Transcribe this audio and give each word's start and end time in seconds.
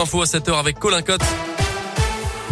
Info 0.00 0.22
à 0.22 0.26
7h 0.26 0.56
avec 0.56 0.78
Colin 0.78 1.02
Cotte. 1.02 1.24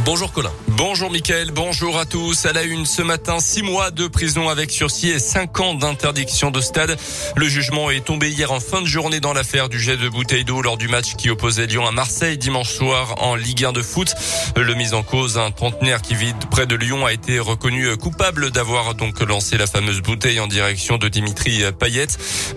Bonjour 0.05 0.33
Colin. 0.33 0.51
Bonjour 0.77 1.11
Mickaël, 1.11 1.53
bonjour 1.53 1.99
à 1.99 2.05
tous. 2.05 2.45
À 2.45 2.53
la 2.53 2.63
une 2.63 2.85
ce 2.85 3.01
matin, 3.01 3.41
six 3.41 3.63
mois 3.63 3.91
de 3.91 4.09
prison 4.09 4.51
avec 4.51 4.71
sursis 4.71 5.09
et 5.09 5.19
cinq 5.19 5.59
ans 5.59 5.73
d'interdiction 5.73 6.51
de 6.51 6.61
stade. 6.61 6.99
Le 7.35 7.49
jugement 7.49 7.91
est 7.91 8.05
tombé 8.05 8.29
hier 8.29 8.53
en 8.53 8.61
fin 8.61 8.83
de 8.83 8.87
journée 8.87 9.19
dans 9.19 9.33
l'affaire 9.33 9.71
du 9.71 9.81
jet 9.81 9.97
de 9.97 10.11
bouteille 10.11 10.45
d'eau 10.45 10.61
lors 10.61 10.77
du 10.77 10.89
match 10.89 11.17
qui 11.17 11.31
opposait 11.31 11.67
Lyon 11.67 11.87
à 11.87 11.93
Marseille 11.93 12.37
dimanche 12.37 12.69
soir 12.69 13.15
en 13.23 13.37
Ligue 13.37 13.65
1 13.65 13.73
de 13.73 13.81
foot. 13.81 14.15
Le 14.55 14.75
mise 14.75 14.93
en 14.93 15.03
cause, 15.03 15.39
un 15.39 15.51
trentenaire 15.51 16.03
qui 16.03 16.15
vit 16.15 16.35
près 16.51 16.67
de 16.67 16.77
Lyon, 16.77 17.07
a 17.07 17.15
été 17.15 17.39
reconnu 17.39 17.97
coupable 17.97 18.51
d'avoir 18.51 18.95
donc 18.95 19.19
lancé 19.21 19.57
la 19.57 19.67
fameuse 19.67 20.03
bouteille 20.03 20.41
en 20.41 20.47
direction 20.47 20.99
de 20.99 21.09
Dimitri 21.09 21.63
Payet. 21.79 22.09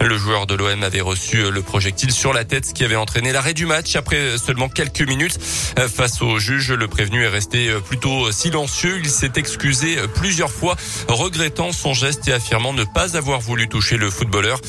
Le 0.02 0.18
joueur 0.18 0.46
de 0.46 0.56
l'OM 0.56 0.84
avait 0.84 1.00
reçu 1.00 1.50
le 1.50 1.62
projectile 1.62 2.12
sur 2.12 2.34
la 2.34 2.44
tête, 2.44 2.66
ce 2.66 2.74
qui 2.74 2.84
avait 2.84 2.98
entraîné 2.98 3.32
l'arrêt 3.32 3.54
du 3.54 3.66
match 3.66 3.96
après 3.96 4.38
seulement 4.38 4.68
quelques 4.68 5.08
minutes. 5.08 5.40
Face 5.88 6.22
au 6.22 6.38
juge, 6.38 6.74
le 6.74 6.90
prévenu 6.90 7.24
est 7.24 7.30
resté 7.30 7.70
euh, 7.70 7.80
plutôt 8.10 8.32
silencieux. 8.32 9.00
Il 9.00 9.10
s'est 9.10 9.32
excusé 9.36 9.98
euh, 9.98 10.08
plusieurs 10.08 10.52
fois, 10.52 10.76
regrettant 11.08 11.72
son 11.72 11.94
geste 11.94 12.28
et 12.28 12.34
affirmant 12.34 12.74
ne 12.74 12.84
pas 12.84 13.18
avoir 13.18 13.40
voulu 13.40 13.68
toucher 13.68 13.98
le 13.98 14.10
footballeur. 14.10 14.60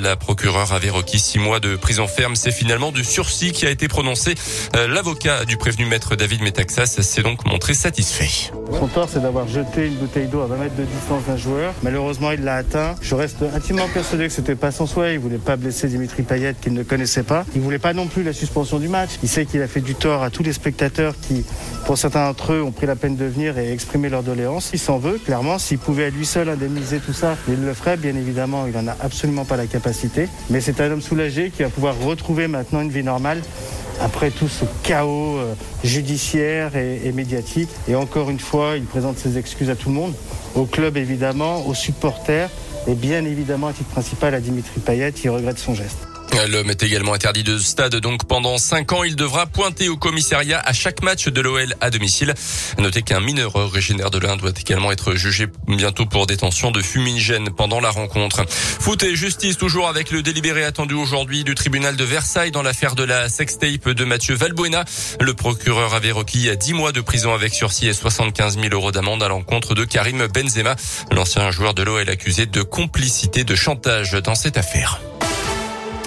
La 0.00 0.16
procureure 0.16 0.72
avait 0.72 0.90
requis 0.90 1.18
six 1.18 1.38
mois 1.38 1.60
de 1.60 1.76
prison 1.76 2.06
ferme. 2.06 2.36
C'est 2.36 2.52
finalement 2.52 2.92
du 2.92 3.04
sursis 3.04 3.52
qui 3.52 3.66
a 3.66 3.70
été 3.70 3.88
prononcé. 3.88 4.34
Euh, 4.76 4.88
l'avocat 4.88 5.44
du 5.44 5.56
prévenu 5.56 5.86
maître 5.86 6.16
David 6.16 6.42
Metaxas 6.42 6.86
s'est 7.02 7.22
donc 7.22 7.44
montré 7.46 7.74
satisfait. 7.74 8.52
Son 8.72 8.88
tort, 8.88 9.08
c'est 9.10 9.20
d'avoir 9.20 9.48
jeté 9.48 9.86
une 9.86 9.94
bouteille 9.94 10.26
d'eau 10.26 10.40
à 10.40 10.46
20 10.46 10.56
mètres 10.56 10.76
de 10.76 10.84
distance 10.84 11.24
d'un 11.26 11.36
joueur. 11.36 11.74
Malheureusement, 11.82 12.32
il 12.32 12.42
l'a 12.42 12.56
atteint. 12.56 12.94
Je 13.00 13.14
reste 13.14 13.42
intimement 13.54 13.88
persuadé 13.88 14.26
que 14.26 14.32
c'était 14.32 14.54
pas 14.54 14.70
son 14.70 14.86
souhait. 14.86 15.14
Il 15.14 15.20
voulait 15.20 15.38
pas 15.38 15.56
blesser 15.56 15.88
Dimitri 15.88 16.22
Payet 16.22 16.54
qu'il 16.60 16.72
ne 16.72 16.82
connaissait 16.82 17.22
pas. 17.22 17.44
Il 17.54 17.60
voulait 17.60 17.78
pas 17.78 17.92
non 17.92 18.06
plus 18.06 18.22
la 18.22 18.32
suspension 18.32 18.78
du 18.78 18.88
match. 18.88 19.10
Il 19.22 19.28
sait 19.28 19.46
qu'il 19.46 19.62
a 19.62 19.68
fait 19.68 19.80
du 19.80 19.94
tort 19.94 20.22
à 20.22 20.30
tous 20.30 20.42
les 20.42 20.52
spectateurs 20.52 21.14
qui, 21.20 21.44
pour 21.84 21.98
certains 21.98 22.26
d'entre 22.26 22.52
eux 22.52 22.62
ont 22.62 22.72
pris 22.72 22.85
la 22.86 22.96
peine 22.96 23.16
de 23.16 23.24
venir 23.24 23.58
et 23.58 23.72
exprimer 23.72 24.08
leur 24.08 24.22
doléance. 24.22 24.70
Il 24.72 24.78
s'en 24.78 24.98
veut, 24.98 25.18
clairement. 25.18 25.58
S'il 25.58 25.78
pouvait 25.78 26.06
à 26.06 26.10
lui 26.10 26.24
seul 26.24 26.48
indemniser 26.48 26.98
tout 26.98 27.12
ça, 27.12 27.36
il 27.48 27.62
le 27.64 27.74
ferait. 27.74 27.96
Bien 27.96 28.16
évidemment, 28.16 28.66
il 28.66 28.72
n'en 28.72 28.88
a 28.88 28.96
absolument 29.00 29.44
pas 29.44 29.56
la 29.56 29.66
capacité. 29.66 30.28
Mais 30.50 30.60
c'est 30.60 30.80
un 30.80 30.90
homme 30.90 31.02
soulagé 31.02 31.50
qui 31.50 31.62
va 31.62 31.68
pouvoir 31.68 31.98
retrouver 31.98 32.48
maintenant 32.48 32.80
une 32.80 32.90
vie 32.90 33.02
normale 33.02 33.42
après 34.00 34.30
tout 34.30 34.48
ce 34.48 34.64
chaos 34.82 35.38
euh, 35.38 35.54
judiciaire 35.84 36.76
et, 36.76 37.12
médiatique. 37.12 37.70
Et 37.88 37.94
encore 37.94 38.30
une 38.30 38.40
fois, 38.40 38.76
il 38.76 38.84
présente 38.84 39.18
ses 39.18 39.38
excuses 39.38 39.70
à 39.70 39.76
tout 39.76 39.88
le 39.88 39.94
monde, 39.94 40.14
au 40.54 40.64
club 40.64 40.96
évidemment, 40.96 41.66
aux 41.66 41.74
supporters 41.74 42.50
et 42.86 42.94
bien 42.94 43.24
évidemment 43.24 43.68
à 43.68 43.72
titre 43.72 43.90
principal 43.90 44.34
à 44.34 44.40
Dimitri 44.40 44.80
Payet 44.80 45.12
qui 45.12 45.28
regrette 45.28 45.58
son 45.58 45.74
geste. 45.74 45.98
L'homme 46.44 46.70
est 46.70 46.82
également 46.82 47.14
interdit 47.14 47.42
de 47.42 47.58
stade, 47.58 47.96
donc 47.96 48.26
pendant 48.28 48.58
cinq 48.58 48.92
ans, 48.92 49.02
il 49.02 49.16
devra 49.16 49.46
pointer 49.46 49.88
au 49.88 49.96
commissariat 49.96 50.60
à 50.60 50.72
chaque 50.72 51.02
match 51.02 51.28
de 51.28 51.40
l'OL 51.40 51.74
à 51.80 51.90
domicile. 51.90 52.34
Notez 52.78 53.02
qu'un 53.02 53.20
mineur 53.20 53.56
originaire 53.56 54.10
de 54.10 54.18
l'Inde 54.18 54.40
doit 54.40 54.52
également 54.56 54.92
être 54.92 55.14
jugé 55.14 55.46
bientôt 55.66 56.04
pour 56.04 56.26
détention 56.26 56.70
de 56.70 56.82
fumigène 56.82 57.50
pendant 57.50 57.80
la 57.80 57.90
rencontre. 57.90 58.44
Foot 58.48 59.02
et 59.02 59.16
justice 59.16 59.56
toujours 59.56 59.88
avec 59.88 60.10
le 60.10 60.22
délibéré 60.22 60.62
attendu 60.64 60.94
aujourd'hui 60.94 61.42
du 61.42 61.54
tribunal 61.54 61.96
de 61.96 62.04
Versailles 62.04 62.50
dans 62.50 62.62
l'affaire 62.62 62.94
de 62.94 63.04
la 63.04 63.28
sextape 63.28 63.88
de 63.88 64.04
Mathieu 64.04 64.34
Valbuena. 64.34 64.84
Le 65.20 65.34
procureur 65.34 65.94
avait 65.94 66.12
requis 66.12 66.54
10 66.54 66.74
mois 66.74 66.92
de 66.92 67.00
prison 67.00 67.32
avec 67.32 67.54
sursis 67.54 67.88
et 67.88 67.94
75 67.94 68.58
000 68.60 68.68
euros 68.72 68.92
d'amende 68.92 69.22
à 69.22 69.28
l'encontre 69.28 69.74
de 69.74 69.84
Karim 69.84 70.26
Benzema, 70.26 70.76
l'ancien 71.10 71.50
joueur 71.50 71.74
de 71.74 71.82
l'OL 71.82 72.08
accusé 72.08 72.46
de 72.46 72.62
complicité 72.62 73.42
de 73.42 73.54
chantage 73.54 74.12
dans 74.12 74.34
cette 74.34 74.58
affaire. 74.58 75.00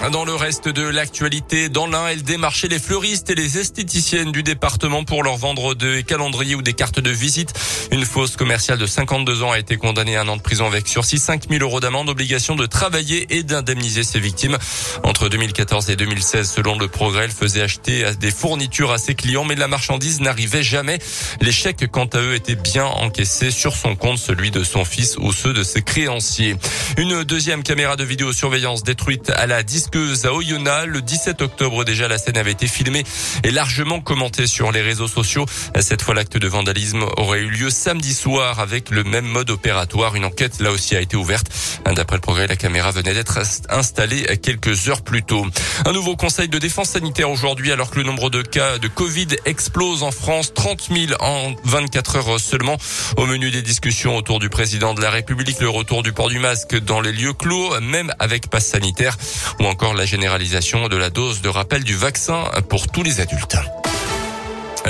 Dans 0.08 0.24
le 0.24 0.34
reste 0.34 0.66
de 0.66 0.82
l'actualité, 0.82 1.68
dans 1.68 1.86
l'un, 1.86 2.08
elle 2.08 2.22
démarchait 2.22 2.68
les 2.68 2.78
fleuristes 2.78 3.28
et 3.28 3.34
les 3.34 3.58
esthéticiennes 3.58 4.32
du 4.32 4.42
département 4.42 5.04
pour 5.04 5.22
leur 5.22 5.36
vendre 5.36 5.74
des 5.74 6.02
calendriers 6.04 6.54
ou 6.54 6.62
des 6.62 6.72
cartes 6.72 7.00
de 7.00 7.10
visite. 7.10 7.52
Une 7.92 8.06
fausse 8.06 8.34
commerciale 8.34 8.78
de 8.78 8.86
52 8.86 9.42
ans 9.42 9.52
a 9.52 9.58
été 9.58 9.76
condamnée 9.76 10.16
à 10.16 10.22
un 10.22 10.28
an 10.28 10.38
de 10.38 10.42
prison 10.42 10.66
avec 10.66 10.88
sursis, 10.88 11.18
5 11.18 11.50
000 11.50 11.62
euros 11.62 11.80
d'amende, 11.80 12.08
obligation 12.08 12.56
de 12.56 12.64
travailler 12.64 13.36
et 13.36 13.42
d'indemniser 13.42 14.02
ses 14.02 14.20
victimes. 14.20 14.56
Entre 15.04 15.28
2014 15.28 15.90
et 15.90 15.96
2016, 15.96 16.50
selon 16.50 16.78
le 16.78 16.88
progrès, 16.88 17.24
elle 17.24 17.30
faisait 17.30 17.62
acheter 17.62 18.10
des 18.18 18.30
fournitures 18.30 18.92
à 18.92 18.98
ses 18.98 19.14
clients, 19.14 19.44
mais 19.44 19.54
la 19.54 19.68
marchandise 19.68 20.22
n'arrivait 20.22 20.62
jamais. 20.62 20.98
Les 21.42 21.52
chèques, 21.52 21.90
quant 21.90 22.06
à 22.06 22.20
eux, 22.20 22.34
étaient 22.34 22.56
bien 22.56 22.86
encaissés 22.86 23.50
sur 23.50 23.76
son 23.76 23.96
compte, 23.96 24.18
celui 24.18 24.50
de 24.50 24.64
son 24.64 24.86
fils 24.86 25.18
ou 25.18 25.30
ceux 25.32 25.52
de 25.52 25.62
ses 25.62 25.82
créanciers. 25.82 26.56
Une 26.96 27.22
deuxième 27.22 27.62
caméra 27.62 27.96
de 27.96 28.04
vidéosurveillance 28.04 28.82
détruite 28.82 29.28
à 29.28 29.46
la 29.46 29.62
disque 29.90 30.24
à 30.24 30.32
Oyonnax. 30.32 30.86
Le 30.86 31.02
17 31.02 31.42
octobre 31.42 31.84
déjà, 31.84 32.08
la 32.08 32.18
scène 32.18 32.36
avait 32.36 32.52
été 32.52 32.66
filmée 32.66 33.04
et 33.44 33.50
largement 33.50 34.00
commentée 34.00 34.46
sur 34.46 34.72
les 34.72 34.82
réseaux 34.82 35.08
sociaux. 35.08 35.46
Cette 35.80 36.02
fois, 36.02 36.14
l'acte 36.14 36.36
de 36.36 36.48
vandalisme 36.48 37.04
aurait 37.16 37.40
eu 37.40 37.50
lieu 37.50 37.70
samedi 37.70 38.14
soir 38.14 38.60
avec 38.60 38.90
le 38.90 39.04
même 39.04 39.26
mode 39.26 39.50
opératoire. 39.50 40.14
Une 40.14 40.24
enquête, 40.24 40.60
là 40.60 40.70
aussi, 40.70 40.96
a 40.96 41.00
été 41.00 41.16
ouverte. 41.16 41.46
D'après 41.94 42.16
le 42.16 42.20
progrès, 42.20 42.46
la 42.46 42.56
caméra 42.56 42.90
venait 42.90 43.14
d'être 43.14 43.38
installée 43.68 44.24
quelques 44.38 44.88
heures 44.88 45.02
plus 45.02 45.22
tôt. 45.22 45.46
Un 45.84 45.92
nouveau 45.92 46.16
conseil 46.16 46.48
de 46.48 46.58
défense 46.58 46.90
sanitaire 46.90 47.30
aujourd'hui 47.30 47.72
alors 47.72 47.90
que 47.90 47.96
le 47.96 48.04
nombre 48.04 48.30
de 48.30 48.42
cas 48.42 48.78
de 48.78 48.88
Covid 48.88 49.28
explose 49.44 50.02
en 50.02 50.10
France. 50.10 50.52
30 50.54 50.88
000 50.92 51.20
en 51.20 51.54
24 51.64 52.16
heures 52.16 52.40
seulement. 52.40 52.76
Au 53.16 53.26
menu 53.26 53.50
des 53.50 53.62
discussions 53.62 54.16
autour 54.16 54.38
du 54.38 54.48
président 54.48 54.94
de 54.94 55.00
la 55.00 55.10
République, 55.10 55.60
le 55.60 55.68
retour 55.68 56.02
du 56.02 56.12
port 56.12 56.28
du 56.28 56.38
masque 56.38 56.78
dans 56.78 57.00
les 57.00 57.12
lieux 57.12 57.32
clos, 57.32 57.80
même 57.80 58.12
avec 58.18 58.48
passe 58.48 58.66
sanitaire 58.66 59.16
ou 59.58 59.64
encore 59.64 59.79
encore 59.80 59.94
la 59.94 60.04
généralisation 60.04 60.88
de 60.88 60.96
la 60.98 61.08
dose 61.08 61.40
de 61.40 61.48
rappel 61.48 61.84
du 61.84 61.94
vaccin 61.94 62.44
pour 62.68 62.88
tous 62.88 63.02
les 63.02 63.22
adultes. 63.22 63.56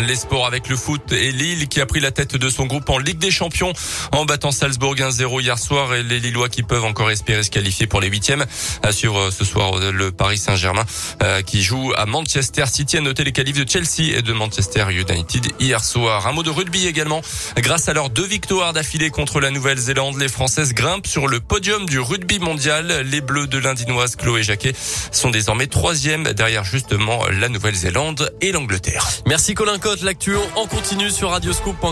Les 0.06 0.16
sports 0.16 0.46
avec 0.46 0.68
le 0.68 0.76
foot 0.76 1.12
et 1.12 1.30
Lille 1.30 1.68
qui 1.68 1.80
a 1.80 1.86
pris 1.86 2.00
la 2.00 2.10
tête 2.10 2.34
de 2.34 2.48
son 2.48 2.66
groupe 2.66 2.88
en 2.88 2.98
Ligue 2.98 3.18
des 3.18 3.30
Champions 3.30 3.72
en 4.12 4.24
battant 4.24 4.50
Salzbourg 4.50 4.94
1-0 4.94 5.42
hier 5.42 5.58
soir 5.58 5.94
et 5.94 6.02
les 6.02 6.20
Lillois 6.20 6.48
qui 6.48 6.62
peuvent 6.62 6.84
encore 6.84 7.10
espérer 7.10 7.42
se 7.42 7.50
qualifier 7.50 7.86
pour 7.86 8.00
les 8.00 8.08
huitièmes. 8.08 8.44
À 8.82 8.92
suivre 8.92 9.30
ce 9.30 9.44
soir 9.44 9.78
le 9.78 10.10
Paris 10.10 10.38
Saint-Germain 10.38 10.84
euh, 11.22 11.42
qui 11.42 11.62
joue 11.62 11.92
à 11.96 12.06
Manchester 12.06 12.64
City 12.66 12.96
a 12.96 13.00
noté 13.00 13.24
les 13.24 13.32
qualifs 13.32 13.58
de 13.58 13.68
Chelsea 13.68 14.16
et 14.16 14.22
de 14.22 14.32
Manchester 14.32 14.86
United 14.90 15.52
hier 15.60 15.84
soir. 15.84 16.26
Un 16.26 16.32
mot 16.32 16.42
de 16.42 16.50
rugby 16.50 16.86
également. 16.86 17.20
Grâce 17.58 17.88
à 17.88 17.92
leurs 17.92 18.10
deux 18.10 18.26
victoires 18.26 18.72
d'affilée 18.72 19.10
contre 19.10 19.40
la 19.40 19.50
Nouvelle-Zélande, 19.50 20.18
les 20.18 20.28
Françaises 20.28 20.72
grimpent 20.72 21.06
sur 21.06 21.28
le 21.28 21.40
podium 21.40 21.86
du 21.86 22.00
rugby 22.00 22.38
mondial. 22.38 23.02
Les 23.06 23.20
Bleus 23.20 23.48
de 23.48 23.58
l'Indinoise 23.58 24.16
Chloé 24.16 24.42
Jacquet 24.42 24.72
sont 25.12 25.30
désormais 25.30 25.66
troisième 25.66 26.32
derrière 26.32 26.64
justement 26.64 27.26
la 27.28 27.48
Nouvelle-Zélande 27.48 28.32
et 28.40 28.52
l'Angleterre. 28.52 29.06
Merci 29.26 29.54
Colin 29.54 29.78
l'actu 29.98 30.36
en 30.56 30.66
continue 30.66 31.10
sur 31.10 31.30
radioscoop.com. 31.30 31.88